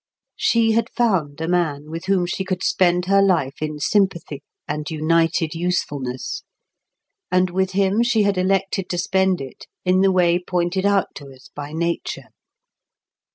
[0.35, 4.89] She had found a man with whom she could spend her life in sympathy and
[4.89, 6.41] united usefulness;
[7.29, 11.31] and with him she had elected to spend it in the way pointed out to
[11.31, 12.29] us by nature.